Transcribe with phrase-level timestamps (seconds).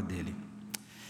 [0.00, 0.34] dele.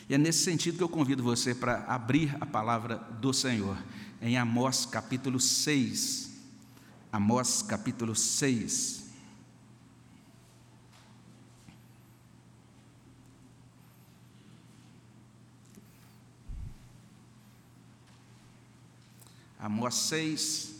[0.08, 3.78] E é nesse sentido que eu convido você para abrir a palavra do Senhor
[4.20, 6.32] em Amós capítulo 6.
[7.12, 9.04] Amós capítulo 6.
[19.60, 20.74] Amós 6.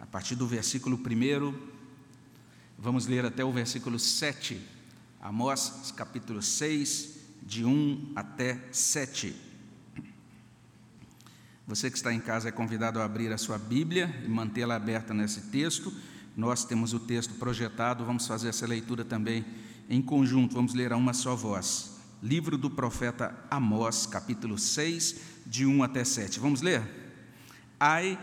[0.00, 1.73] A partir do versículo 1
[2.84, 4.60] Vamos ler até o versículo 7,
[5.18, 9.34] Amós capítulo 6, de 1 até 7.
[11.66, 15.14] Você que está em casa é convidado a abrir a sua Bíblia e mantê-la aberta
[15.14, 15.90] nesse texto.
[16.36, 19.46] Nós temos o texto projetado, vamos fazer essa leitura também
[19.88, 21.98] em conjunto, vamos ler a uma só voz.
[22.22, 26.38] Livro do profeta Amós, capítulo 6, de 1 até 7.
[26.38, 26.82] Vamos ler?
[27.80, 28.18] Ai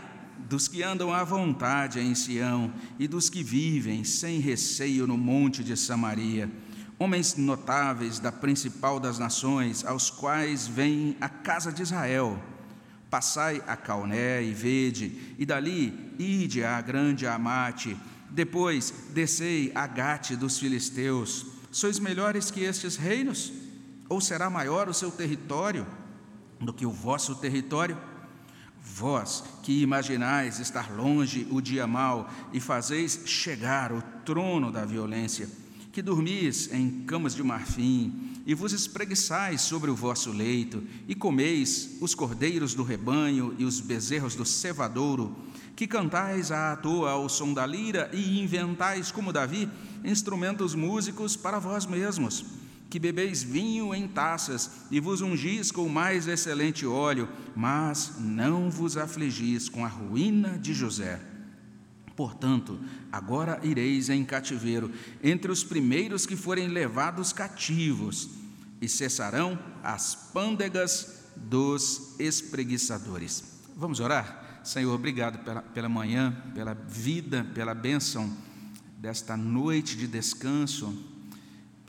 [0.49, 5.63] dos que andam à vontade em Sião e dos que vivem sem receio no monte
[5.63, 6.49] de Samaria,
[6.99, 12.41] homens notáveis da principal das nações, aos quais vem a casa de Israel.
[13.09, 17.97] Passai a Calné e vede, e dali ide à grande Amate,
[18.29, 21.45] depois descei a Gate dos filisteus.
[21.71, 23.51] Sois melhores que estes reinos?
[24.07, 25.85] Ou será maior o seu território
[26.59, 27.97] do que o vosso território?
[28.83, 35.47] Vós que imaginais estar longe o dia mau e fazeis chegar o trono da violência,
[35.91, 41.97] que dormis em camas de marfim e vos espreguiçais sobre o vosso leito e comeis
[42.01, 45.35] os cordeiros do rebanho e os bezerros do cevadouro,
[45.75, 49.69] que cantais à toa ao som da lira e inventais como Davi
[50.03, 52.60] instrumentos músicos para vós mesmos
[52.91, 58.69] que bebeis vinho em taças e vos ungis com o mais excelente óleo, mas não
[58.69, 61.17] vos afligis com a ruína de José.
[62.17, 62.77] Portanto,
[63.09, 64.91] agora ireis em cativeiro
[65.23, 68.29] entre os primeiros que forem levados cativos,
[68.81, 73.61] e cessarão as pândegas dos espreguiçadores.
[73.77, 74.59] Vamos orar?
[74.63, 78.35] Senhor, obrigado pela, pela manhã, pela vida, pela bênção
[78.97, 81.10] desta noite de descanso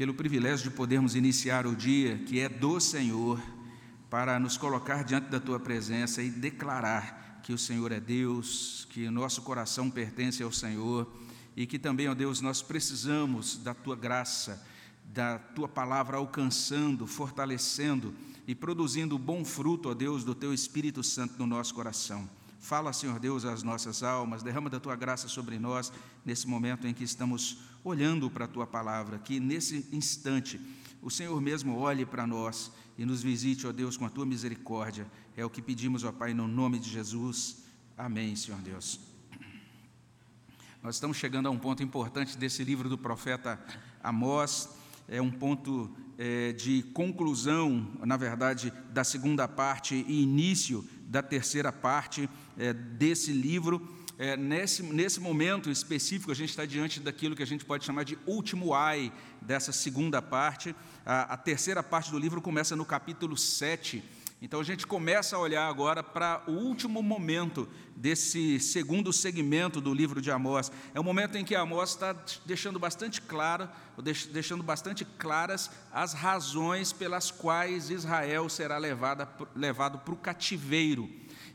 [0.02, 3.40] pelo privilégio de podermos iniciar o dia que é do Senhor,
[4.10, 9.06] para nos colocar diante da tua presença e declarar que o Senhor é Deus, que
[9.06, 11.08] o nosso coração pertence ao Senhor
[11.56, 14.66] e que também, ó Deus, nós precisamos da tua graça,
[15.04, 18.12] da tua palavra alcançando, fortalecendo
[18.44, 22.28] e produzindo bom fruto, ó Deus, do teu Espírito Santo no nosso coração.
[22.62, 25.92] Fala, Senhor Deus, às nossas almas, derrama da tua graça sobre nós
[26.24, 30.60] nesse momento em que estamos olhando para a tua palavra, que nesse instante
[31.02, 35.10] o Senhor mesmo olhe para nós e nos visite, ó Deus, com a tua misericórdia.
[35.36, 37.64] É o que pedimos, ó Pai, no nome de Jesus.
[37.98, 39.00] Amém, Senhor Deus.
[40.80, 43.60] Nós estamos chegando a um ponto importante desse livro do profeta
[44.00, 44.68] Amós,
[45.08, 51.70] é um ponto é, de conclusão, na verdade, da segunda parte e início da terceira
[51.70, 53.86] parte é, desse livro.
[54.18, 58.04] É, nesse, nesse momento específico, a gente está diante daquilo que a gente pode chamar
[58.04, 60.74] de último ai dessa segunda parte.
[61.04, 64.02] A, a terceira parte do livro começa no capítulo 7
[64.42, 69.94] então a gente começa a olhar agora para o último momento desse segundo segmento do
[69.94, 70.72] livro de Amós.
[70.92, 72.12] É o momento em que Amós está
[72.44, 73.68] deixando bastante claro,
[74.32, 81.08] deixando bastante claras as razões pelas quais Israel será levado para o cativeiro.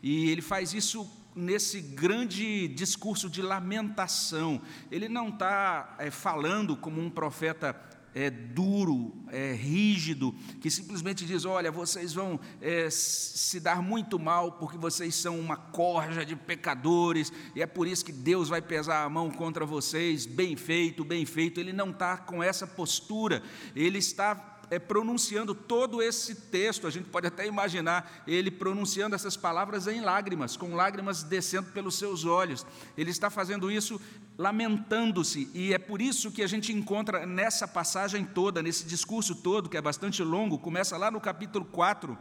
[0.10, 4.62] E ele faz isso nesse grande discurso de lamentação.
[4.90, 7.76] Ele não está é, falando como um profeta
[8.16, 14.54] é, duro, é, rígido, que simplesmente diz: olha, vocês vão é, se dar muito mal
[14.54, 19.04] porque vocês são uma corja de pecadores, e é por isso que Deus vai pesar
[19.04, 21.60] a mão contra vocês, bem feito, bem feito.
[21.60, 23.44] Ele não está com essa postura,
[23.76, 29.38] ele está é, pronunciando todo esse texto, a gente pode até imaginar ele pronunciando essas
[29.38, 32.66] palavras em lágrimas, com lágrimas descendo pelos seus olhos.
[32.98, 34.00] Ele está fazendo isso
[34.38, 39.70] lamentando-se, e é por isso que a gente encontra nessa passagem toda, nesse discurso todo,
[39.70, 42.18] que é bastante longo, começa lá no capítulo 4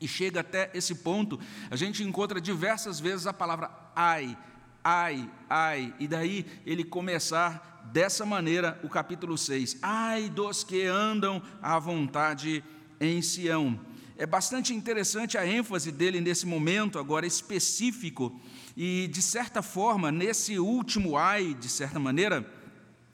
[0.00, 1.40] e chega até esse ponto,
[1.70, 4.36] a gente encontra diversas vezes a palavra ai,
[4.84, 9.78] ai, ai, e daí ele começar dessa maneira o capítulo 6.
[9.82, 12.62] Ai dos que andam à vontade
[13.00, 13.78] em Sião.
[14.18, 18.40] É bastante interessante a ênfase dele nesse momento, agora específico,
[18.74, 22.50] e de certa forma, nesse último ai, de certa maneira,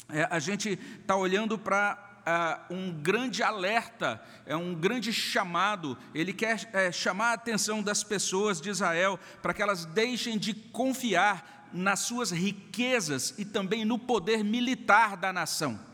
[0.08, 5.98] é, a gente está olhando para Uh, um grande alerta, é um grande chamado.
[6.14, 10.54] Ele quer é, chamar a atenção das pessoas de Israel para que elas deixem de
[10.54, 15.91] confiar nas suas riquezas e também no poder militar da nação.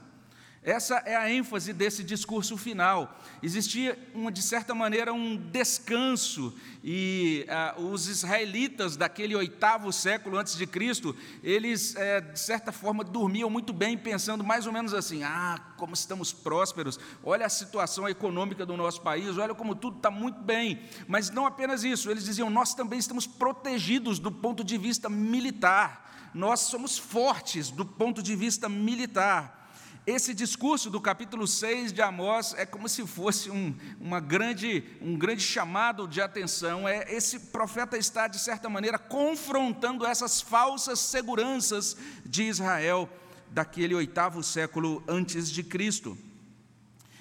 [0.69, 3.19] Essa é a ênfase desse discurso final.
[3.43, 6.53] Existia, uma, de certa maneira, um descanso,
[6.85, 13.03] e ah, os israelitas daquele oitavo século antes de Cristo, eles, é, de certa forma,
[13.03, 18.06] dormiam muito bem, pensando mais ou menos assim: ah, como estamos prósperos, olha a situação
[18.06, 20.82] econômica do nosso país, olha como tudo está muito bem.
[21.06, 26.31] Mas não apenas isso, eles diziam: nós também estamos protegidos do ponto de vista militar,
[26.35, 29.58] nós somos fortes do ponto de vista militar.
[30.11, 35.19] Esse discurso do capítulo 6 de Amós é como se fosse um, uma grande, um
[35.19, 36.89] grande chamado de atenção.
[36.89, 41.95] É, esse profeta está, de certa maneira, confrontando essas falsas seguranças
[42.25, 43.07] de Israel
[43.51, 46.17] daquele oitavo século antes de Cristo.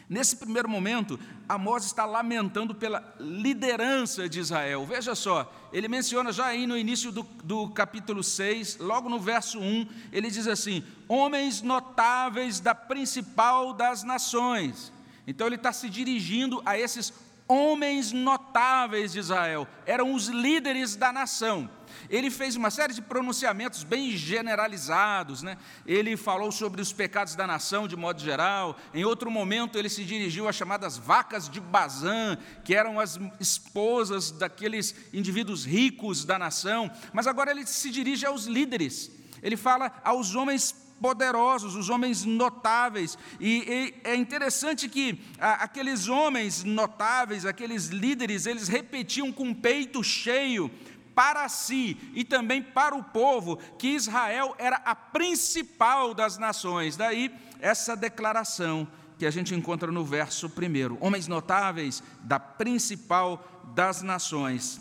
[0.09, 1.19] Nesse primeiro momento,
[1.49, 4.85] Amós está lamentando pela liderança de Israel.
[4.85, 9.59] Veja só, ele menciona já aí no início do, do capítulo 6, logo no verso
[9.59, 14.93] 1, ele diz assim: Homens notáveis da principal das nações.
[15.25, 17.13] Então ele está se dirigindo a esses
[17.45, 21.69] homens notáveis de Israel, eram os líderes da nação.
[22.09, 25.57] Ele fez uma série de pronunciamentos bem generalizados, né?
[25.85, 28.77] ele falou sobre os pecados da nação de modo geral.
[28.93, 34.31] Em outro momento, ele se dirigiu às chamadas vacas de Bazã, que eram as esposas
[34.31, 36.91] daqueles indivíduos ricos da nação.
[37.13, 39.11] Mas agora ele se dirige aos líderes,
[39.41, 43.17] ele fala aos homens poderosos, os homens notáveis.
[43.39, 49.55] E, e é interessante que a, aqueles homens notáveis, aqueles líderes, eles repetiam com o
[49.55, 50.71] peito cheio
[51.17, 56.95] para si e também para o povo que Israel era a principal das nações.
[56.95, 58.87] Daí essa declaração
[59.17, 64.79] que a gente encontra no verso primeiro: homens notáveis da principal das nações.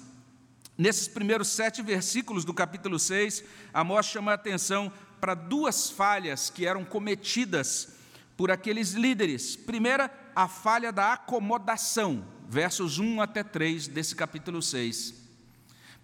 [0.76, 3.42] Nesses primeiros sete versículos do capítulo 6,
[3.72, 7.96] Amós chama a atenção para duas falhas que eram cometidas
[8.36, 9.56] por aqueles líderes.
[9.56, 15.25] Primeira, a falha da acomodação, versos 1 até 3 desse capítulo 6.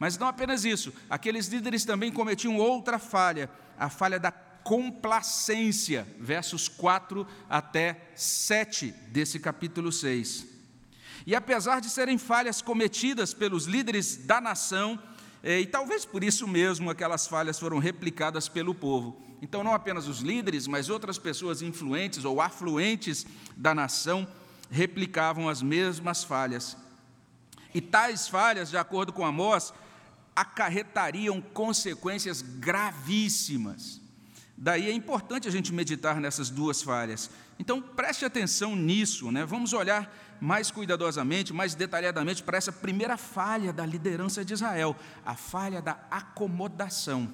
[0.03, 6.67] Mas não apenas isso, aqueles líderes também cometiam outra falha, a falha da complacência, versos
[6.67, 10.45] 4 até 7 desse capítulo 6.
[11.25, 14.99] E apesar de serem falhas cometidas pelos líderes da nação,
[15.41, 19.23] eh, e talvez por isso mesmo aquelas falhas foram replicadas pelo povo.
[19.41, 23.25] Então, não apenas os líderes, mas outras pessoas influentes ou afluentes
[23.57, 24.27] da nação
[24.69, 26.77] replicavam as mesmas falhas.
[27.73, 29.73] E tais falhas, de acordo com Amós,
[30.34, 34.00] acarretariam consequências gravíssimas.
[34.56, 37.31] Daí é importante a gente meditar nessas duas falhas.
[37.58, 39.44] Então preste atenção nisso, né?
[39.44, 45.34] Vamos olhar mais cuidadosamente, mais detalhadamente para essa primeira falha da liderança de Israel, a
[45.34, 47.32] falha da acomodação.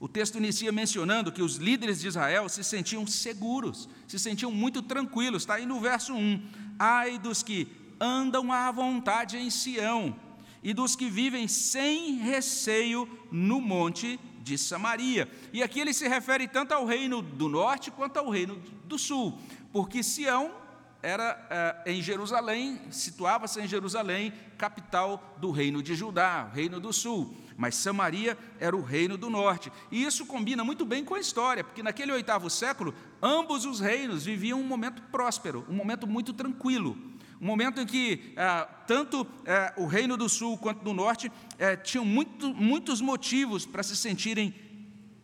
[0.00, 4.80] O texto inicia mencionando que os líderes de Israel se sentiam seguros, se sentiam muito
[4.80, 5.42] tranquilos.
[5.42, 6.42] Está aí no verso 1.
[6.78, 7.68] Ai dos que
[8.00, 10.14] andam à vontade em Sião,
[10.62, 15.28] e dos que vivem sem receio no monte de Samaria.
[15.52, 19.38] E aqui ele se refere tanto ao reino do norte quanto ao reino do sul,
[19.72, 20.52] porque Sião
[21.00, 21.46] era
[21.84, 27.76] é, em Jerusalém, situava-se em Jerusalém, capital do reino de Judá, reino do sul, mas
[27.76, 29.70] Samaria era o reino do norte.
[29.92, 34.24] E isso combina muito bem com a história, porque naquele oitavo século, ambos os reinos
[34.24, 36.96] viviam um momento próspero, um momento muito tranquilo
[37.40, 41.76] um momento em que ah, tanto eh, o Reino do Sul quanto do Norte eh,
[41.76, 44.52] tinham muito, muitos motivos para se sentirem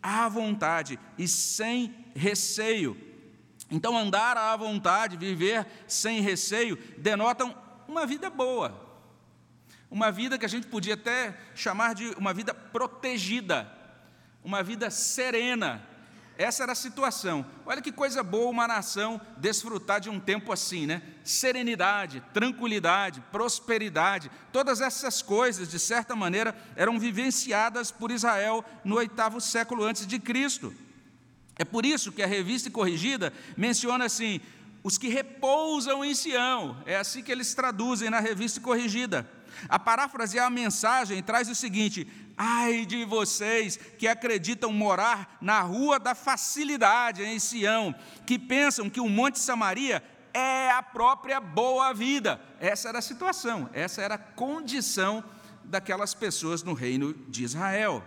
[0.01, 2.97] à vontade e sem receio.
[3.71, 7.57] Então, andar à vontade, viver sem receio, denotam
[7.89, 8.81] uma vida boa,
[9.91, 13.69] uma vida que a gente podia até chamar de uma vida protegida,
[14.45, 15.83] uma vida serena,
[16.37, 17.47] essa era a situação.
[17.65, 21.03] Olha que coisa boa uma nação desfrutar de um tempo assim, né?
[21.23, 29.41] Serenidade, tranquilidade, prosperidade, todas essas coisas, de certa maneira, eram vivenciadas por Israel no oitavo
[29.41, 30.75] século antes de Cristo.
[31.57, 34.41] É por isso que a revista corrigida menciona assim:
[34.83, 36.83] os que repousam em Sião.
[36.85, 39.29] É assim que eles traduzem na revista corrigida.
[39.69, 42.07] A parafrasear a mensagem traz o seguinte:
[42.37, 47.95] Ai de vocês que acreditam morar na rua da facilidade em Sião,
[48.27, 52.41] que pensam que o Monte Samaria é a própria boa vida.
[52.59, 55.23] Essa era a situação, essa era a condição
[55.63, 58.03] daquelas pessoas no reino de Israel.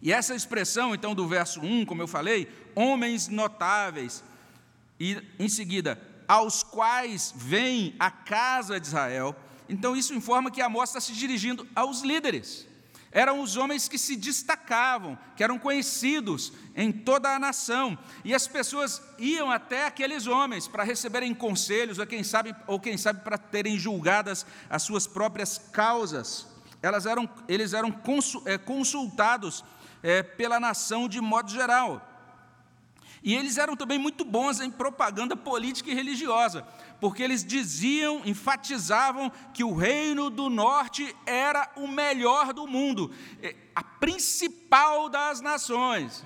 [0.00, 4.22] E essa expressão, então, do verso 1, como eu falei, homens notáveis,
[4.98, 9.34] e em seguida, aos quais vem a casa de Israel,
[9.68, 12.66] então isso informa que Amós está se dirigindo aos líderes.
[13.10, 18.46] eram os homens que se destacavam, que eram conhecidos em toda a nação, e as
[18.46, 23.38] pessoas iam até aqueles homens para receberem conselhos, ou quem sabe, ou quem sabe para
[23.38, 26.46] terem julgadas as suas próprias causas.
[26.82, 27.94] Elas eram, eles eram
[28.44, 29.64] é, consultados
[30.02, 32.07] é, pela nação de modo geral.
[33.22, 36.66] E eles eram também muito bons em propaganda política e religiosa,
[37.00, 43.54] porque eles diziam, enfatizavam que o reino do norte era o melhor do mundo, é,
[43.74, 46.24] a principal das nações.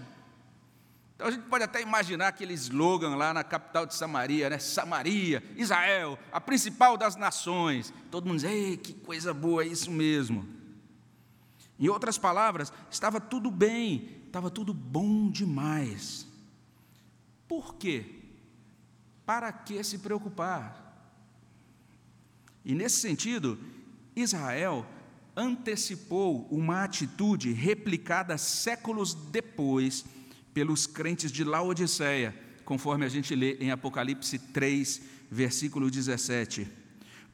[1.15, 4.59] Então a gente pode até imaginar aquele slogan lá na capital de Samaria, né?
[4.59, 7.95] Samaria, Israel, a principal das nações.
[8.11, 10.49] Todo mundo diz, ei, que coisa boa, é isso mesmo.
[11.79, 16.27] Em outras palavras, estava tudo bem, estava tudo bom demais.
[17.53, 18.07] Por quê?
[19.27, 20.75] Para que se preocupar?
[22.65, 23.59] E nesse sentido,
[24.17, 24.87] Israel
[25.37, 30.03] antecipou uma atitude replicada séculos depois
[30.55, 36.67] pelos crentes de Laodiceia, conforme a gente lê em Apocalipse 3, versículo 17.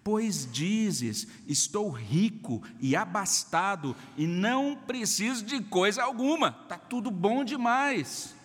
[0.02, 7.44] Pois dizes: Estou rico e abastado e não preciso de coisa alguma, está tudo bom
[7.44, 8.37] demais.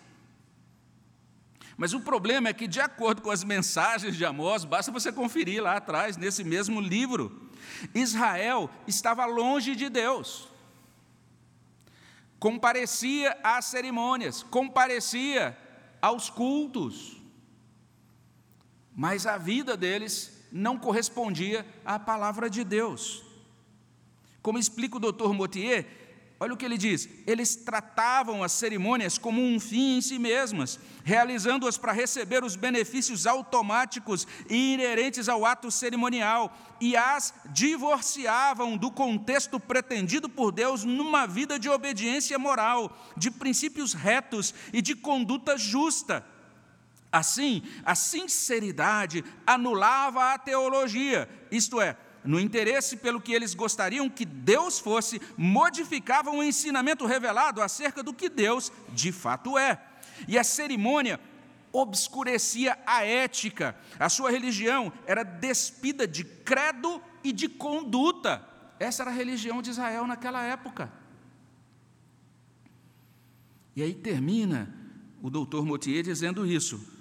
[1.76, 5.62] Mas o problema é que, de acordo com as mensagens de Amós, basta você conferir
[5.62, 7.50] lá atrás, nesse mesmo livro,
[7.94, 10.48] Israel estava longe de Deus.
[12.38, 15.56] Comparecia às cerimônias, comparecia
[16.00, 17.16] aos cultos,
[18.94, 23.24] mas a vida deles não correspondia à palavra de Deus.
[24.40, 26.03] Como explica o doutor Motier,
[26.40, 30.80] Olha o que ele diz: eles tratavam as cerimônias como um fim em si mesmas,
[31.04, 38.90] realizando-as para receber os benefícios automáticos e inerentes ao ato cerimonial, e as divorciavam do
[38.90, 45.56] contexto pretendido por Deus numa vida de obediência moral, de princípios retos e de conduta
[45.56, 46.26] justa.
[47.12, 54.24] Assim, a sinceridade anulava a teologia, isto é, no interesse pelo que eles gostariam que
[54.24, 59.80] Deus fosse, modificavam o ensinamento revelado acerca do que Deus de fato é.
[60.26, 61.20] E a cerimônia
[61.70, 68.48] obscurecia a ética, a sua religião era despida de credo e de conduta.
[68.78, 70.90] Essa era a religião de Israel naquela época.
[73.76, 74.72] E aí termina
[75.20, 76.93] o doutor Motier dizendo isso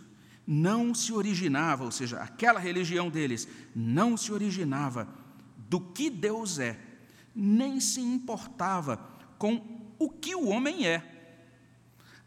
[0.46, 5.08] não se originava, ou seja, aquela religião deles não se originava
[5.70, 6.80] do que Deus é,
[7.34, 8.98] nem se importava
[9.38, 11.10] com o que o homem é.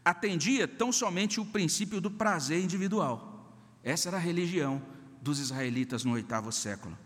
[0.03, 3.53] Atendia tão somente o princípio do prazer individual.
[3.83, 4.81] Essa era a religião
[5.21, 6.97] dos israelitas no oitavo século.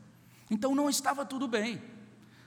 [0.50, 1.82] Então não estava tudo bem.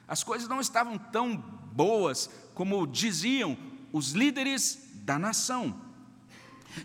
[0.07, 3.57] As coisas não estavam tão boas como diziam
[3.93, 5.81] os líderes da nação.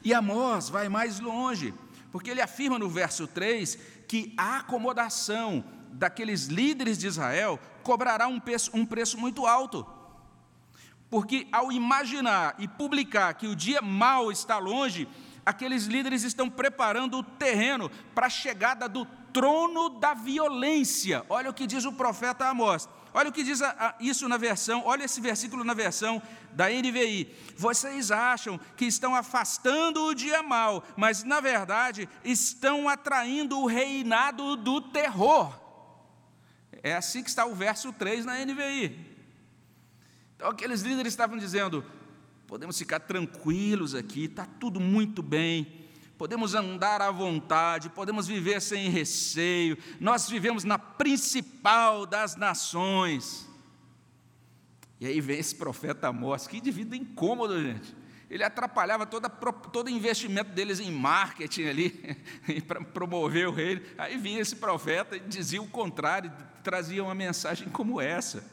[0.04, 1.74] E Amós vai mais longe,
[2.12, 3.78] porque ele afirma no verso 3
[4.08, 9.86] que a acomodação daqueles líderes de Israel cobrará um preço, um preço muito alto.
[11.10, 15.08] Porque ao imaginar e publicar que o dia mau está longe,
[15.46, 21.26] aqueles líderes estão preparando o terreno para a chegada do trono da violência.
[21.30, 22.88] Olha o que diz o profeta Amós.
[23.14, 23.60] Olha o que diz
[24.00, 27.34] isso na versão, olha esse versículo na versão da NVI.
[27.56, 34.56] Vocês acham que estão afastando o dia mal, mas na verdade estão atraindo o reinado
[34.56, 35.60] do terror.
[36.84, 39.08] É assim que está o verso 3 na NVI.
[40.36, 41.84] Então aqueles líderes estavam dizendo:
[42.48, 45.79] podemos ficar tranquilos aqui, está tudo muito bem
[46.20, 53.48] podemos andar à vontade, podemos viver sem receio, nós vivemos na principal das nações.
[55.00, 57.96] E aí vem esse profeta Amós, que indivíduo incômodo, gente.
[58.30, 62.18] Ele atrapalhava toda, todo investimento deles em marketing ali,
[62.68, 63.82] para promover o reino.
[63.98, 68.44] Aí vinha esse profeta e dizia o contrário, trazia uma mensagem como essa.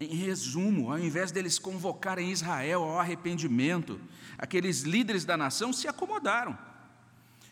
[0.00, 4.00] Em resumo, ao invés deles convocarem Israel ao arrependimento,
[4.38, 6.58] aqueles líderes da nação se acomodaram.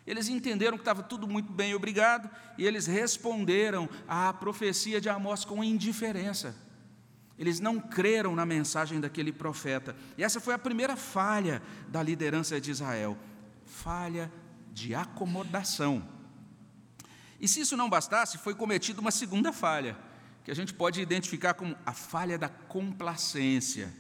[0.07, 5.45] Eles entenderam que estava tudo muito bem, obrigado, e eles responderam à profecia de Amós
[5.45, 6.57] com indiferença.
[7.39, 9.95] Eles não creram na mensagem daquele profeta.
[10.17, 13.19] E essa foi a primeira falha da liderança de Israel
[13.69, 14.33] falha
[14.73, 16.03] de acomodação.
[17.39, 19.97] E se isso não bastasse, foi cometida uma segunda falha
[20.49, 23.93] que a gente pode identificar como a falha da complacência.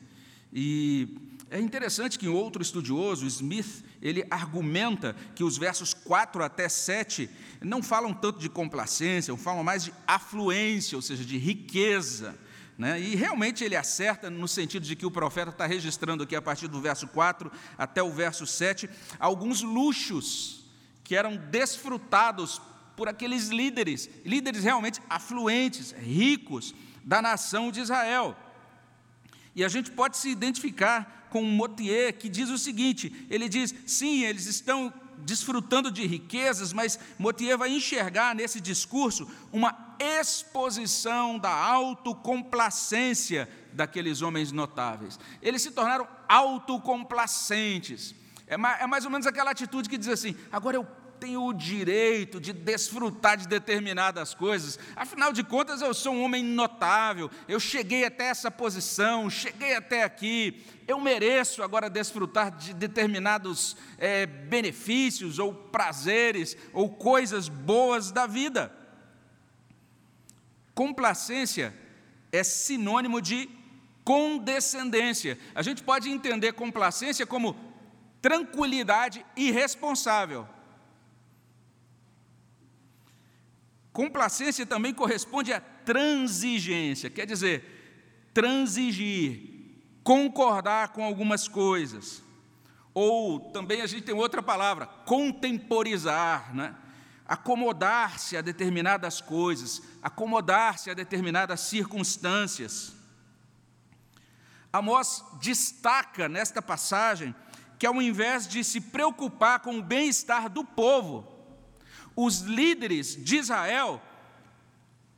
[0.51, 1.15] E
[1.51, 7.29] é interessante que outro estudioso, Smith, ele argumenta que os versos 4 até 7
[7.61, 12.35] não falam tanto de complacência, falam mais de afluência, ou seja, de riqueza.
[12.79, 12.99] Né?
[12.99, 16.67] E realmente ele acerta no sentido de que o profeta está registrando aqui, a partir
[16.67, 18.89] do verso 4 até o verso 7,
[19.21, 20.65] alguns luxos
[21.05, 22.59] que eram desfrutados
[22.99, 26.75] por aqueles líderes, líderes realmente afluentes, ricos
[27.05, 28.37] da nação de Israel.
[29.55, 34.25] E a gente pode se identificar com Motier, que diz o seguinte: ele diz, sim,
[34.25, 43.49] eles estão desfrutando de riquezas, mas Motier vai enxergar nesse discurso uma exposição da autocomplacência
[43.73, 45.21] daqueles homens notáveis.
[45.41, 48.13] Eles se tornaram autocomplacentes.
[48.49, 51.53] É mais, é mais ou menos aquela atitude que diz assim: agora eu tenho o
[51.53, 54.79] direito de desfrutar de determinadas coisas.
[54.95, 60.05] Afinal de contas, eu sou um homem notável, eu cheguei até essa posição, cheguei até
[60.05, 68.27] aqui, eu mereço agora desfrutar de determinados é, benefícios, ou prazeres, ou coisas boas da
[68.27, 68.73] vida.
[70.75, 71.75] Complacência
[72.31, 73.51] é sinônimo de
[74.05, 75.39] condescendência.
[75.55, 77.55] A gente pode entender complacência como
[78.23, 80.49] tranquilidade irresponsável.
[83.99, 89.75] Complacência também corresponde a transigência, quer dizer, transigir,
[90.05, 92.23] concordar com algumas coisas.
[92.95, 96.77] Ou também a gente tem outra palavra, contemporizar, né?
[97.27, 102.93] acomodar-se a determinadas coisas, acomodar-se a determinadas circunstâncias.
[104.73, 107.35] Amós destaca nesta passagem
[107.81, 111.38] que, ao invés de se preocupar com o bem-estar do povo,
[112.21, 114.03] os líderes de Israel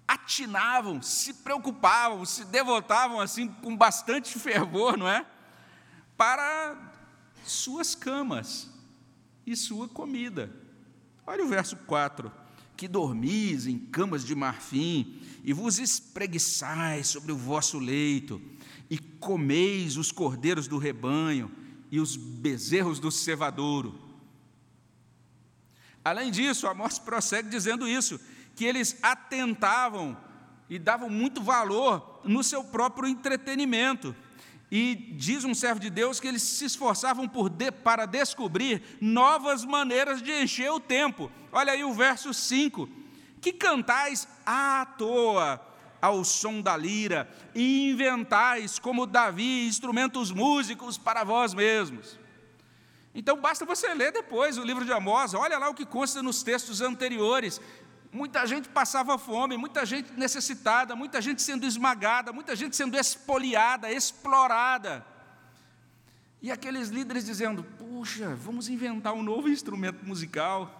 [0.07, 5.25] atinavam, se preocupavam, se devotavam assim com bastante fervor, não é?
[6.15, 6.77] Para
[7.43, 8.69] suas camas
[9.47, 10.55] e sua comida.
[11.27, 12.31] Olha o verso 4:
[12.77, 18.43] Que dormis em camas de marfim, e vos espreguiçais sobre o vosso leito,
[18.91, 21.51] e comeis os cordeiros do rebanho
[21.91, 24.10] e os bezerros do cevadouro
[26.05, 28.21] Além disso, Amós prossegue dizendo isso,
[28.55, 30.17] que eles atentavam
[30.69, 34.15] e davam muito valor no seu próprio entretenimento.
[34.71, 40.23] E diz um servo de Deus que eles se esforçavam de, para descobrir novas maneiras
[40.23, 41.31] de encher o tempo.
[41.51, 42.89] Olha aí o verso 5:
[43.41, 45.61] Que cantais à toa
[46.01, 52.19] ao som da lira, e inventais, como Davi, instrumentos músicos para vós mesmos.
[53.15, 56.43] Então basta você ler depois o livro de Amós, olha lá o que consta nos
[56.43, 57.61] textos anteriores.
[58.13, 63.91] Muita gente passava fome, muita gente necessitada, muita gente sendo esmagada, muita gente sendo espoliada,
[63.91, 65.07] explorada.
[66.43, 70.77] E aqueles líderes dizendo: puxa, vamos inventar um novo instrumento musical.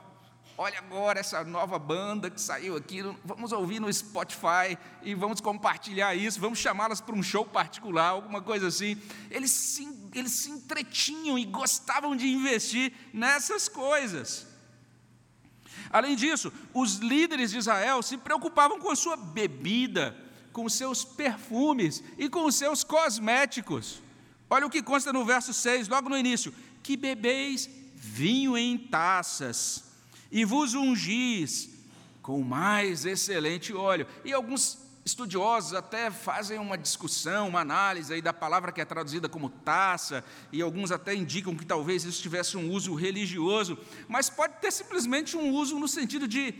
[0.57, 6.15] Olha agora essa nova banda que saiu aqui, vamos ouvir no Spotify e vamos compartilhar
[6.15, 9.01] isso, vamos chamá-las para um show particular, alguma coisa assim.
[9.31, 9.87] Eles se,
[10.19, 14.47] eles se entretinham e gostavam de investir nessas coisas.
[15.91, 20.17] Além disso, os líderes de Israel se preocupavam com a sua bebida,
[20.53, 24.01] com seus perfumes e com os seus cosméticos.
[24.49, 29.85] Olha o que consta no verso 6, logo no início: que bebeis vinho em taças
[30.31, 31.71] e vos ungis
[32.23, 34.07] com mais excelente óleo.
[34.25, 34.79] E alguns
[35.11, 40.25] estudiosos até fazem uma discussão, uma análise aí da palavra que é traduzida como taça,
[40.53, 45.37] e alguns até indicam que talvez isso tivesse um uso religioso, mas pode ter simplesmente
[45.37, 46.55] um uso no sentido de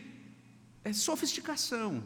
[0.85, 2.03] é, sofisticação.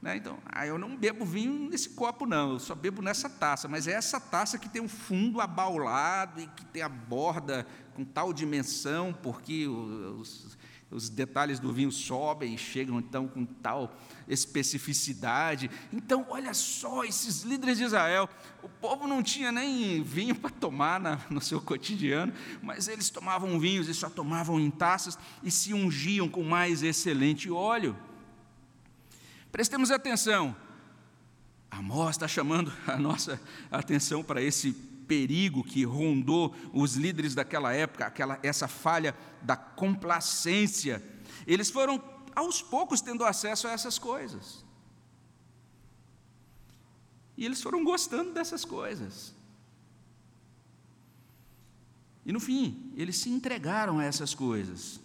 [0.00, 0.16] Né?
[0.16, 3.86] Então, ah, eu não bebo vinho nesse copo, não, eu só bebo nessa taça, mas
[3.86, 8.32] é essa taça que tem um fundo abaulado e que tem a borda com tal
[8.32, 10.56] dimensão, porque os,
[10.92, 13.96] os detalhes do vinho sobem e chegam então com tal
[14.28, 15.70] especificidade.
[15.92, 18.28] Então, olha só, esses líderes de Israel,
[18.62, 23.58] o povo não tinha nem vinho para tomar na, no seu cotidiano, mas eles tomavam
[23.58, 27.96] vinhos e só tomavam em taças e se ungiam com mais excelente óleo.
[29.50, 30.54] Prestemos atenção,
[31.70, 38.06] Amós está chamando a nossa atenção para esse perigo que rondou os líderes daquela época,
[38.06, 41.02] aquela, essa falha da complacência.
[41.46, 42.02] Eles foram,
[42.34, 44.64] aos poucos, tendo acesso a essas coisas.
[47.36, 49.34] E eles foram gostando dessas coisas.
[52.24, 54.98] E no fim, eles se entregaram a essas coisas.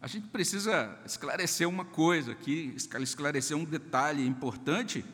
[0.00, 5.04] A gente precisa esclarecer uma coisa aqui, esclarecer um detalhe importante,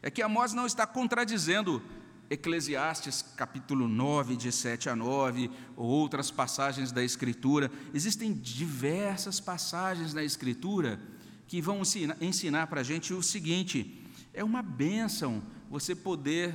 [0.00, 1.82] é que Amós não está contradizendo
[2.30, 7.70] Eclesiastes capítulo 9, de 7 a 9, ou outras passagens da Escritura.
[7.92, 11.00] Existem diversas passagens na Escritura
[11.46, 11.82] que vão
[12.20, 16.54] ensinar, para a gente o seguinte: É uma bênção você poder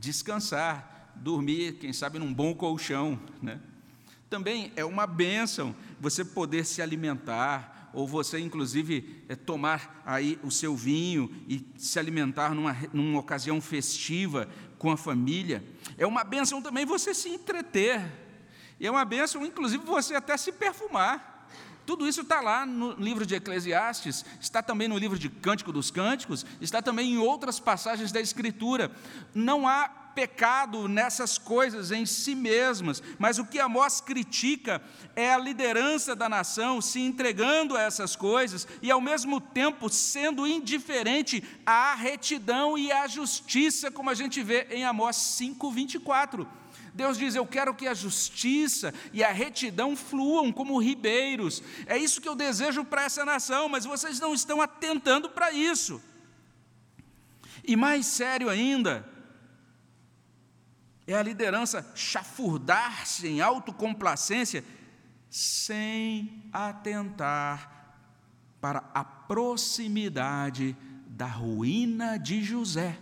[0.00, 3.20] descansar, dormir, quem sabe, num bom colchão.
[3.42, 3.60] Né?
[4.30, 10.50] Também é uma bênção você poder se alimentar, ou você, inclusive, é, tomar aí o
[10.50, 15.64] seu vinho e se alimentar numa, numa ocasião festiva com a família.
[15.96, 18.02] É uma bênção também você se entreter.
[18.78, 21.48] E é uma bênção, inclusive, você até se perfumar.
[21.86, 25.90] Tudo isso está lá no livro de Eclesiastes, está também no livro de Cântico dos
[25.90, 28.90] Cânticos, está também em outras passagens da Escritura.
[29.34, 34.80] Não há pecado nessas coisas em si mesmas, mas o que Amós critica
[35.16, 40.46] é a liderança da nação se entregando a essas coisas e, ao mesmo tempo, sendo
[40.46, 46.46] indiferente à retidão e à justiça, como a gente vê em Amós 5, 24.
[46.94, 51.62] Deus diz: Eu quero que a justiça e a retidão fluam como ribeiros.
[51.86, 56.00] É isso que eu desejo para essa nação, mas vocês não estão atentando para isso.
[57.66, 59.08] E mais sério ainda,
[61.06, 64.64] é a liderança chafurdar-se em autocomplacência
[65.28, 67.98] sem atentar
[68.60, 72.98] para a proximidade da ruína de José.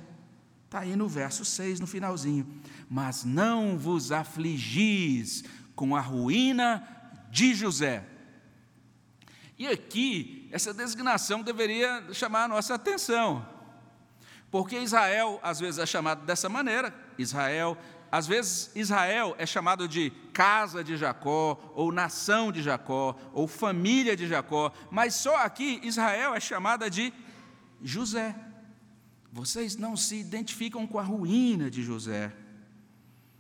[0.65, 2.61] Está aí no verso 6, no finalzinho.
[2.89, 5.45] Mas não vos afligis
[5.77, 6.83] com a ruína
[7.31, 8.05] de José.
[9.59, 13.47] E aqui, essa designação deveria chamar a nossa atenção.
[14.53, 17.75] Porque Israel, às vezes, é chamado dessa maneira, Israel,
[18.13, 24.15] às vezes Israel é chamado de casa de Jacó, ou nação de Jacó, ou família
[24.15, 27.15] de Jacó, mas só aqui Israel é chamada de
[27.83, 28.37] José.
[29.33, 32.31] Vocês não se identificam com a ruína de José.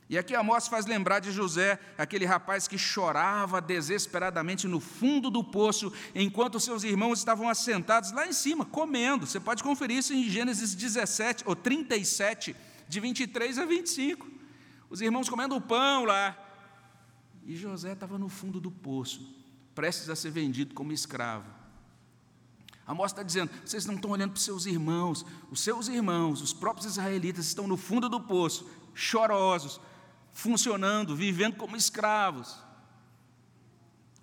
[0.08, 5.42] E aqui Amós faz lembrar de José, aquele rapaz que chorava desesperadamente no fundo do
[5.42, 9.26] poço, enquanto seus irmãos estavam assentados lá em cima, comendo.
[9.26, 12.54] Você pode conferir isso em Gênesis 17 ou 37,
[12.88, 14.30] de 23 a 25.
[14.90, 16.36] Os irmãos comendo o pão lá.
[17.44, 19.34] E José estava no fundo do poço,
[19.74, 21.46] prestes a ser vendido como escravo.
[22.86, 26.52] Amós está dizendo: vocês não estão olhando para os seus irmãos, os seus irmãos, os
[26.52, 29.80] próprios israelitas estão no fundo do poço, chorosos,
[30.32, 32.58] funcionando, vivendo como escravos.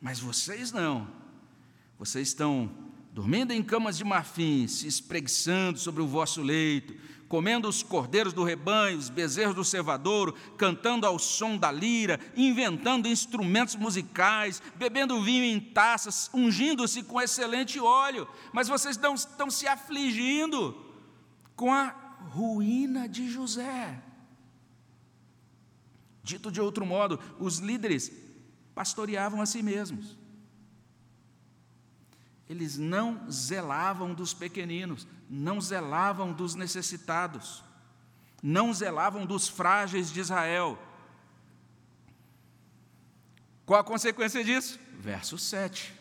[0.02, 1.08] Mas vocês não,
[1.98, 2.72] vocês estão
[3.12, 6.94] dormindo em camas de marfim, se espreguiçando sobre o vosso leito,
[7.28, 13.08] comendo os cordeiros do rebanho, os bezerros do cevadouro, cantando ao som da lira, inventando
[13.08, 19.68] instrumentos musicais, bebendo vinho em taças, ungindo-se com excelente óleo, mas vocês não estão se
[19.68, 20.76] afligindo
[21.56, 21.94] com a
[22.32, 24.02] ruína de José.
[26.30, 28.12] Dito de outro modo, os líderes
[28.76, 30.16] pastoreavam a si mesmos.
[32.48, 37.64] Eles não zelavam dos pequeninos, não zelavam dos necessitados,
[38.44, 40.78] não zelavam dos frágeis de Israel.
[43.66, 44.80] Qual a consequência disso?
[45.00, 45.92] Verso 7.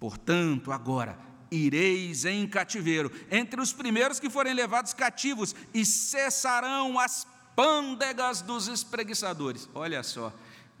[0.00, 1.18] Portanto, agora
[1.50, 8.68] ireis em cativeiro entre os primeiros que forem levados cativos, e cessarão as pândegas dos
[8.68, 9.68] espreguiçadores.
[9.74, 10.32] Olha só,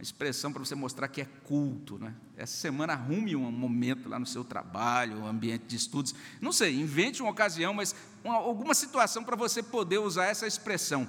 [0.02, 1.98] expressão para você mostrar que é culto.
[1.98, 2.14] Né?
[2.36, 6.14] Essa semana arrume um momento lá no seu trabalho, um ambiente de estudos.
[6.40, 11.06] Não sei, invente uma ocasião, mas uma, alguma situação para você poder usar essa expressão,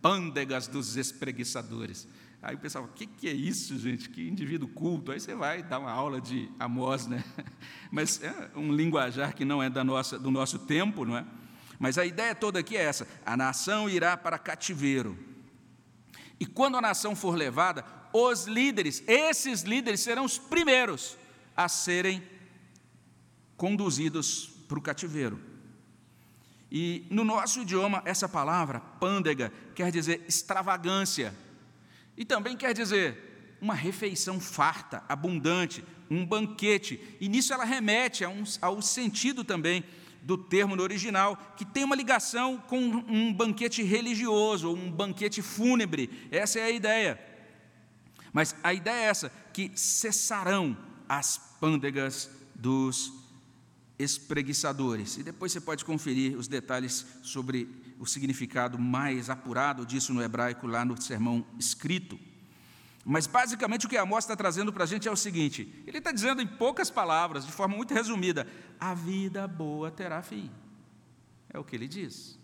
[0.00, 2.06] pândegas dos espreguiçadores.
[2.40, 4.08] Aí o pessoal, o que, que é isso, gente?
[4.08, 5.10] Que indivíduo culto.
[5.10, 7.24] Aí você vai dar uma aula de Amós, né?
[7.90, 11.26] Mas é um linguajar que não é da nossa, do nosso tempo, não é?
[11.78, 15.18] Mas a ideia toda aqui é essa: a nação irá para cativeiro.
[16.40, 21.16] E quando a nação for levada, os líderes, esses líderes serão os primeiros
[21.56, 22.22] a serem
[23.56, 25.40] conduzidos para o cativeiro.
[26.70, 31.34] E no nosso idioma, essa palavra, pândega, quer dizer extravagância.
[32.16, 37.16] E também quer dizer uma refeição farta, abundante, um banquete.
[37.20, 39.84] E nisso ela remete a um, ao sentido também
[40.28, 45.40] do termo no original, que tem uma ligação com um banquete religioso, ou um banquete
[45.40, 46.28] fúnebre.
[46.30, 47.18] Essa é a ideia.
[48.30, 50.76] Mas a ideia é essa: que cessarão
[51.08, 53.10] as pândegas dos
[53.98, 55.16] espreguiçadores.
[55.16, 57.66] E depois você pode conferir os detalhes sobre
[57.98, 62.20] o significado mais apurado disso no hebraico, lá no sermão escrito.
[63.10, 66.12] Mas basicamente o que Amós está trazendo para a gente é o seguinte: ele está
[66.12, 68.46] dizendo em poucas palavras, de forma muito resumida,
[68.78, 70.50] a vida boa terá fim.
[71.48, 72.38] É o que ele diz.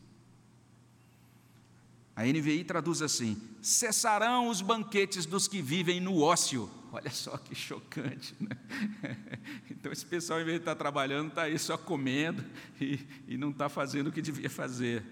[2.16, 6.70] A NVI traduz assim: cessarão os banquetes dos que vivem no ócio.
[6.90, 8.56] Olha só que chocante, né?
[9.70, 12.42] Então, esse pessoal, em vez de estar trabalhando, está aí só comendo
[12.80, 12.98] e,
[13.28, 15.04] e não está fazendo o que devia fazer.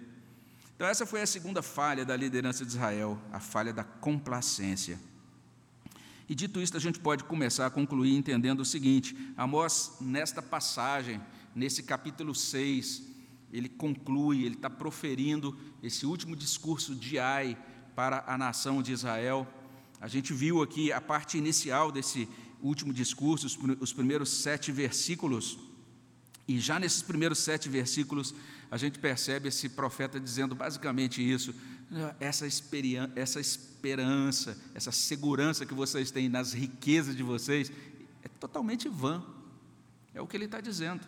[0.75, 4.99] Então, essa foi a segunda falha da liderança de Israel, a falha da complacência.
[6.29, 11.21] E dito isso, a gente pode começar a concluir entendendo o seguinte: Amós, nesta passagem,
[11.55, 13.03] nesse capítulo 6,
[13.53, 17.57] ele conclui, ele está proferindo esse último discurso de Ai
[17.95, 19.47] para a nação de Israel.
[20.01, 22.29] A gente viu aqui a parte inicial desse
[22.63, 23.47] último discurso,
[23.81, 25.59] os primeiros sete versículos,
[26.47, 28.35] e já nesses primeiros sete versículos,
[28.71, 31.55] a gente percebe esse profeta dizendo basicamente isso:
[32.21, 32.47] essa,
[33.17, 37.71] essa esperança, essa segurança que vocês têm nas riquezas de vocês,
[38.23, 39.23] é totalmente vã.
[40.15, 41.07] É o que ele está dizendo.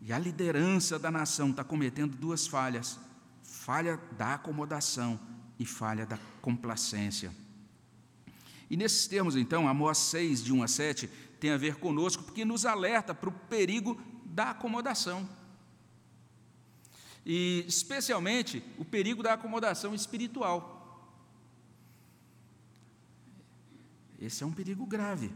[0.00, 2.98] E a liderança da nação está cometendo duas falhas:
[3.42, 5.18] falha da acomodação
[5.58, 7.32] e falha da complacência.
[8.68, 11.06] E nesses termos, então, Amós 6, de 1 a 7,
[11.38, 15.28] tem a ver conosco, porque nos alerta para o perigo da acomodação.
[17.24, 20.74] E, especialmente, o perigo da acomodação espiritual.
[24.20, 25.32] Esse é um perigo grave.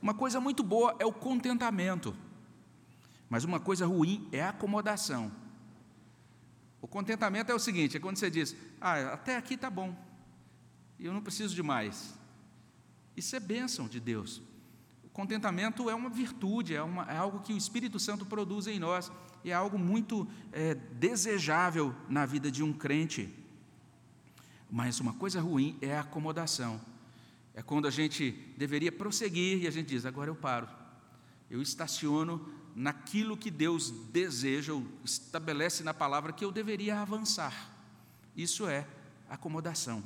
[0.00, 2.16] Uma coisa muito boa é o contentamento.
[3.28, 5.32] Mas uma coisa ruim é a acomodação.
[6.80, 9.96] O contentamento é o seguinte: é quando você diz, ah, até aqui está bom,
[10.98, 12.14] eu não preciso de mais.
[13.16, 14.42] Isso é bênção de Deus.
[15.16, 19.10] Contentamento é uma virtude, é, uma, é algo que o Espírito Santo produz em nós,
[19.42, 23.34] e é algo muito é, desejável na vida de um crente.
[24.70, 26.78] Mas uma coisa ruim é a acomodação.
[27.54, 30.68] É quando a gente deveria prosseguir e a gente diz: agora eu paro.
[31.50, 37.70] Eu estaciono naquilo que Deus deseja, ou estabelece na palavra que eu deveria avançar.
[38.36, 38.86] Isso é
[39.30, 40.04] acomodação.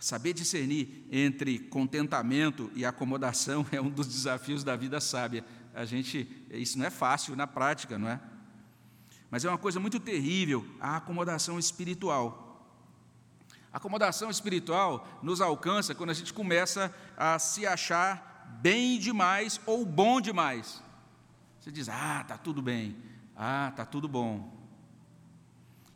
[0.00, 5.44] Saber discernir entre contentamento e acomodação é um dos desafios da vida sábia.
[5.74, 8.18] A gente, isso não é fácil na prática, não é?
[9.30, 12.66] Mas é uma coisa muito terrível a acomodação espiritual.
[13.70, 19.84] A acomodação espiritual nos alcança quando a gente começa a se achar bem demais ou
[19.84, 20.82] bom demais.
[21.60, 22.96] Você diz, ah, está tudo bem,
[23.36, 24.58] ah, está tudo bom.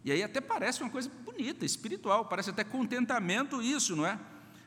[0.05, 4.19] E aí até parece uma coisa bonita, espiritual, parece até contentamento isso, não é?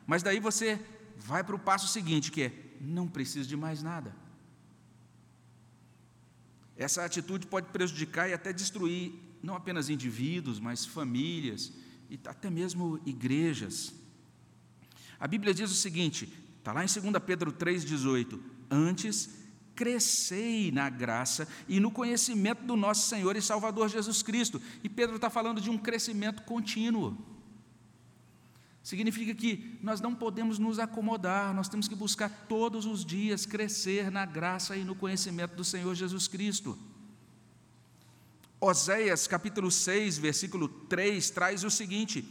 [0.06, 0.80] Mas daí você
[1.16, 4.16] vai para o passo seguinte, que é, não preciso de mais nada.
[6.76, 11.74] Essa atitude pode prejudicar e até destruir não apenas indivíduos, mas famílias
[12.10, 13.94] e até mesmo igrejas.
[15.20, 19.30] A Bíblia diz o seguinte, está lá em 2 Pedro 3,18: Antes
[19.78, 24.60] crescei na graça e no conhecimento do nosso Senhor e Salvador Jesus Cristo.
[24.84, 27.16] E Pedro está falando de um crescimento contínuo.
[28.82, 34.10] Significa que nós não podemos nos acomodar, nós temos que buscar todos os dias crescer
[34.10, 36.78] na graça e no conhecimento do Senhor Jesus Cristo.
[38.60, 42.26] Oséias capítulo 6, versículo 3 traz o seguinte: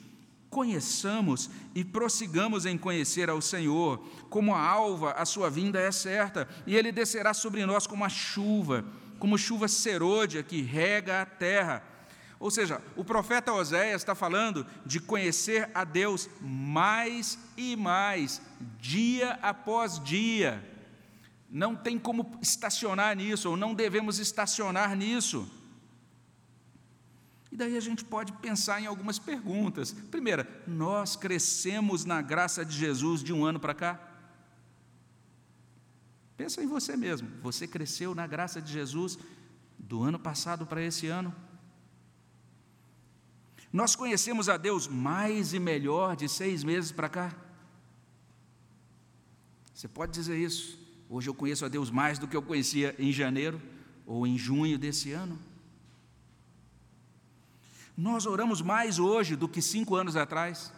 [0.57, 4.03] conheçamos e prossigamos em conhecer ao Senhor.
[4.31, 8.09] Como a alva, a sua vinda é certa, e ele descerá sobre nós como a
[8.09, 8.83] chuva,
[9.19, 11.83] como chuva serôdia que rega a terra.
[12.41, 18.41] Ou seja, o profeta Oséias está falando de conhecer a Deus mais e mais,
[18.81, 20.65] dia após dia.
[21.51, 25.47] Não tem como estacionar nisso, ou não devemos estacionar nisso.
[27.57, 29.91] E daí a gente pode pensar em algumas perguntas.
[29.91, 33.99] Primeira, nós crescemos na graça de Jesus de um ano para cá?
[36.37, 37.27] Pensa em você mesmo.
[37.43, 39.19] Você cresceu na graça de Jesus
[39.79, 41.35] do ano passado para esse ano?
[43.73, 47.35] Nós conhecemos a Deus mais e melhor de seis meses para cá?
[49.73, 50.79] Você pode dizer isso.
[51.09, 53.59] Hoje eu conheço a Deus mais do que eu conhecia em janeiro
[54.05, 55.39] ou em junho desse ano.
[57.97, 60.73] Nós oramos mais hoje do que cinco anos atrás.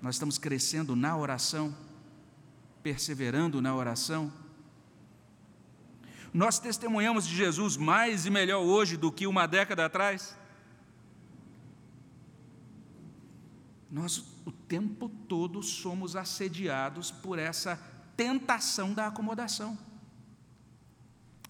[0.00, 1.76] Nós estamos crescendo na oração,
[2.82, 4.32] perseverando na oração.
[6.32, 10.36] Nós testemunhamos de Jesus mais e melhor hoje do que uma década atrás.
[13.90, 17.76] Nós o tempo todo somos assediados por essa
[18.16, 19.78] tentação da acomodação.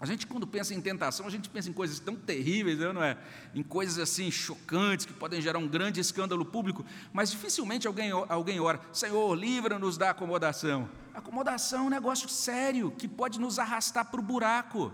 [0.03, 3.01] A gente, quando pensa em tentação, a gente pensa em coisas tão terríveis, né, não
[3.01, 3.17] é?
[3.55, 8.59] Em coisas assim chocantes que podem gerar um grande escândalo público, mas dificilmente alguém, alguém
[8.59, 10.89] ora, Senhor, livra-nos da acomodação.
[11.13, 14.91] Acomodação é um negócio sério que pode nos arrastar para o buraco.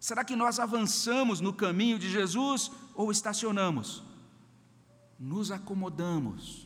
[0.00, 4.02] Será que nós avançamos no caminho de Jesus ou estacionamos?
[5.20, 6.63] Nos acomodamos.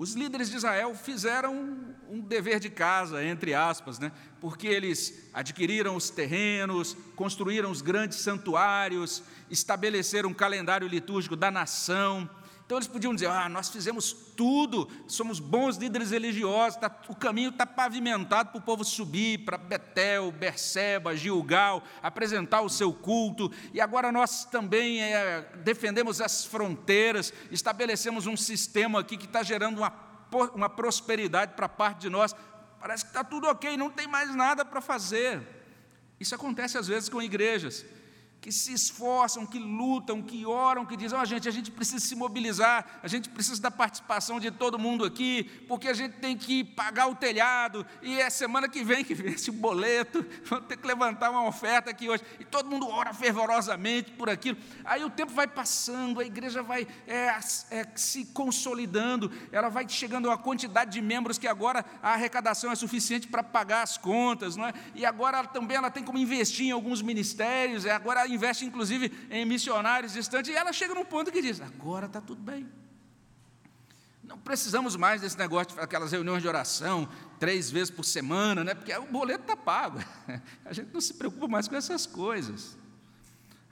[0.00, 4.10] Os líderes de Israel fizeram um dever de casa, entre aspas, né?
[4.40, 12.26] porque eles adquiriram os terrenos, construíram os grandes santuários, estabeleceram um calendário litúrgico da nação.
[12.70, 17.50] Então eles podiam dizer: ah, nós fizemos tudo, somos bons líderes religiosos, tá, o caminho
[17.50, 23.80] está pavimentado para o povo subir para Betel, Berseba, Gilgal, apresentar o seu culto, e
[23.80, 29.92] agora nós também é, defendemos as fronteiras, estabelecemos um sistema aqui que está gerando uma,
[30.54, 32.36] uma prosperidade para parte de nós.
[32.78, 35.42] Parece que está tudo ok, não tem mais nada para fazer.
[36.20, 37.84] Isso acontece às vezes com igrejas
[38.40, 42.16] que se esforçam, que lutam, que oram, que dizem: oh, gente, a gente precisa se
[42.16, 46.64] mobilizar, a gente precisa da participação de todo mundo aqui, porque a gente tem que
[46.64, 50.86] pagar o telhado, e é semana que vem que vence o boleto, vamos ter que
[50.86, 54.56] levantar uma oferta aqui hoje, e todo mundo ora fervorosamente por aquilo.
[54.84, 57.38] Aí o tempo vai passando, a igreja vai é,
[57.70, 62.72] é, se consolidando, ela vai chegando a uma quantidade de membros que agora a arrecadação
[62.72, 64.72] é suficiente para pagar as contas, não é?
[64.94, 69.12] e agora ela, também ela tem como investir em alguns ministérios, é agora investe inclusive
[69.30, 72.68] em missionários distantes, e ela chega num ponto que diz: agora está tudo bem.
[74.30, 77.08] Não precisamos mais desse negócio aquelas reuniões de oração
[77.40, 78.74] três vezes por semana, né?
[78.74, 79.98] porque o boleto está pago.
[80.64, 82.78] A gente não se preocupa mais com essas coisas.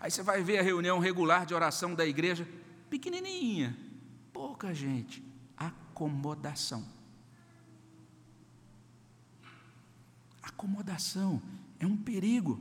[0.01, 2.49] Aí você vai ver a reunião regular de oração da igreja,
[2.91, 3.77] pequenininha,
[4.33, 5.23] pouca gente,
[5.57, 6.85] acomodação.
[10.43, 11.41] Acomodação
[11.79, 12.61] é um perigo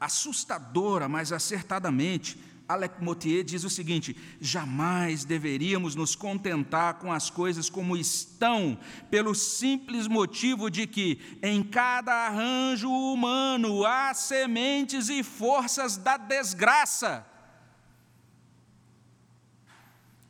[0.00, 7.68] assustadora, mas acertadamente, Alec Motier diz o seguinte: jamais deveríamos nos contentar com as coisas
[7.68, 8.78] como estão,
[9.10, 17.26] pelo simples motivo de que em cada arranjo humano há sementes e forças da desgraça.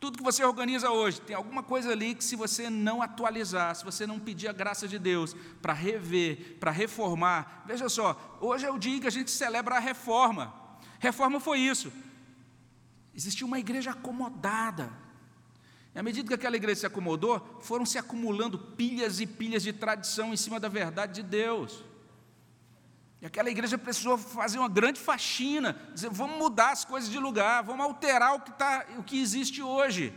[0.01, 3.85] Tudo que você organiza hoje, tem alguma coisa ali que, se você não atualizar, se
[3.85, 8.71] você não pedir a graça de Deus para rever, para reformar, veja só, hoje é
[8.71, 10.55] o dia que a gente celebra a reforma.
[10.99, 11.93] Reforma foi isso.
[13.15, 14.91] Existia uma igreja acomodada.
[15.95, 19.73] E à medida que aquela igreja se acomodou, foram se acumulando pilhas e pilhas de
[19.75, 21.85] tradição em cima da verdade de Deus.
[23.23, 27.63] E aquela igreja precisou fazer uma grande faxina, dizer, vamos mudar as coisas de lugar,
[27.63, 30.15] vamos alterar o que, tá, o que existe hoje.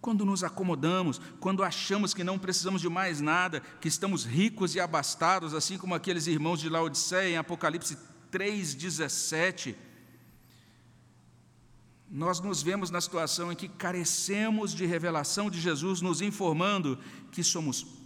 [0.00, 4.80] Quando nos acomodamos, quando achamos que não precisamos de mais nada, que estamos ricos e
[4.80, 7.98] abastados, assim como aqueles irmãos de Laodiceia em Apocalipse
[8.32, 9.74] 3,17,
[12.10, 16.98] nós nos vemos na situação em que carecemos de revelação de Jesus, nos informando
[17.30, 18.03] que somos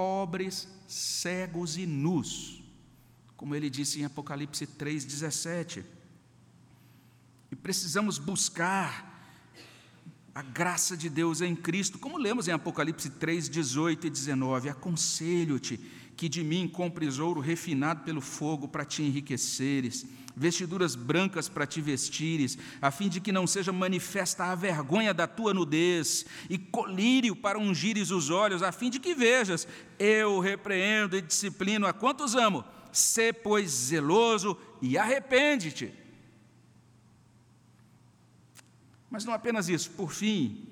[0.00, 2.64] pobres, cegos e nus,
[3.36, 5.84] como ele disse em Apocalipse 3,17.
[7.52, 9.09] E precisamos buscar
[10.34, 15.80] a graça de Deus em Cristo, como lemos em Apocalipse 3, 18 e 19: Aconselho-te
[16.16, 20.04] que de mim compres ouro refinado pelo fogo para te enriqueceres,
[20.36, 25.26] vestiduras brancas para te vestires, a fim de que não seja manifesta a vergonha da
[25.26, 29.66] tua nudez, e colírio para ungires os olhos, a fim de que vejas,
[29.98, 35.90] eu repreendo e disciplino a quantos amo, sê, pois, zeloso e arrepende-te.
[39.10, 40.70] Mas não apenas isso, por fim,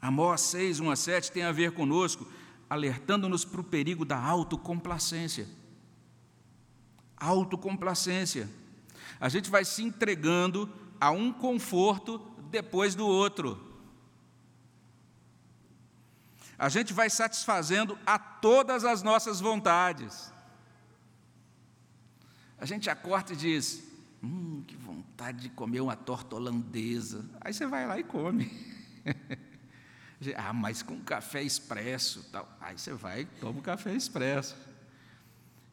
[0.00, 2.26] Amós 6, 1 a 7 tem a ver conosco,
[2.68, 5.46] alertando-nos para o perigo da autocomplacência.
[7.16, 8.48] Autocomplacência.
[9.20, 12.18] A gente vai se entregando a um conforto
[12.50, 13.68] depois do outro.
[16.56, 20.32] A gente vai satisfazendo a todas as nossas vontades.
[22.58, 23.89] A gente acorda e diz:
[24.22, 27.24] Hum, que vontade de comer uma torta holandesa.
[27.40, 28.50] Aí você vai lá e come.
[30.36, 32.46] Ah, mas com café expresso, tal.
[32.60, 34.54] Aí você vai e toma o café expresso.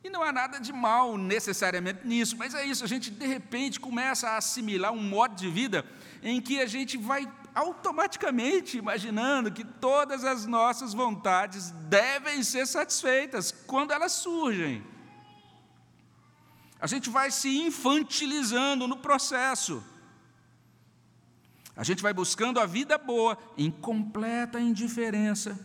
[0.02, 3.78] E não há nada de mal necessariamente nisso, mas é isso, a gente de repente
[3.78, 5.86] começa a assimilar um modo de vida
[6.24, 13.52] em que a gente vai automaticamente imaginando que todas as nossas vontades devem ser satisfeitas
[13.52, 14.82] quando elas surgem.
[16.80, 19.84] A gente vai se infantilizando no processo.
[21.76, 25.60] A gente vai buscando a vida boa em completa indiferença,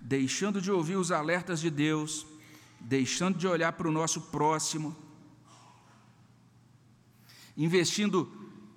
[0.00, 2.26] deixando de ouvir os alertas de Deus,
[2.78, 4.96] deixando de olhar para o nosso próximo,
[7.56, 8.30] investindo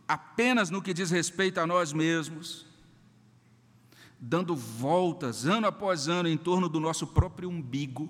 [0.08, 2.66] apenas no que diz respeito a nós mesmos,
[4.20, 8.10] dando voltas ano após ano em torno do nosso próprio umbigo.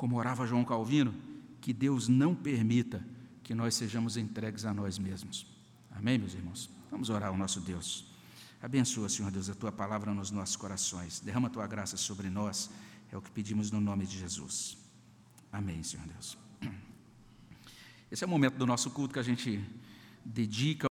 [0.00, 1.14] Como orava João Calvino,
[1.60, 3.06] que Deus não permita
[3.42, 5.46] que nós sejamos entregues a nós mesmos.
[5.90, 6.70] Amém, meus irmãos?
[6.90, 8.06] Vamos orar ao nosso Deus.
[8.62, 11.20] Abençoa, Senhor Deus, a tua palavra nos nossos corações.
[11.20, 12.70] Derrama a tua graça sobre nós.
[13.12, 14.78] É o que pedimos no nome de Jesus.
[15.52, 16.38] Amém, Senhor Deus.
[18.10, 19.62] Esse é o momento do nosso culto que a gente
[20.24, 20.88] dedica